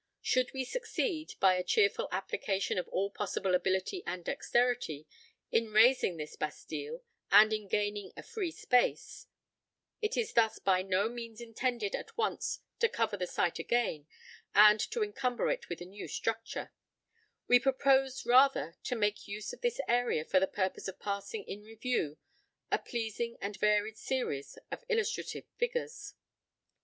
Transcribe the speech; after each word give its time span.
Should 0.23 0.51
we 0.55 0.63
succeed, 0.65 1.35
by 1.39 1.53
a 1.53 1.63
cheerful 1.63 2.07
application 2.11 2.79
of 2.79 2.87
all 2.87 3.11
possible 3.11 3.53
ability 3.53 4.01
and 4.07 4.25
dexterity, 4.25 5.05
in 5.51 5.67
razing 5.69 6.17
this 6.17 6.35
Bastille, 6.35 7.03
and 7.31 7.53
in 7.53 7.67
gaining 7.67 8.11
a 8.17 8.23
free 8.23 8.49
space, 8.49 9.27
it 10.01 10.17
is 10.17 10.33
thus 10.33 10.57
by 10.57 10.81
no 10.81 11.07
means 11.07 11.39
intended 11.39 11.93
at 11.95 12.17
once 12.17 12.61
to 12.79 12.89
cover 12.89 13.15
the 13.15 13.27
site 13.27 13.59
again 13.59 14.07
and 14.55 14.79
to 14.89 15.03
encumber 15.03 15.51
it 15.51 15.69
with 15.69 15.81
a 15.81 15.85
new 15.85 16.07
structure; 16.07 16.71
we 17.47 17.59
propose 17.59 18.25
rather 18.25 18.77
to 18.85 18.95
make 18.95 19.27
use 19.27 19.53
of 19.53 19.61
this 19.61 19.79
area 19.87 20.25
for 20.25 20.39
the 20.39 20.47
purpose 20.47 20.87
of 20.87 20.99
passing 20.99 21.43
in 21.43 21.61
review 21.61 22.17
a 22.71 22.79
pleasing 22.79 23.37
and 23.39 23.55
varied 23.59 23.97
series 23.99 24.57
of 24.71 24.83
illustrative 24.89 25.45
figures. 25.57 26.15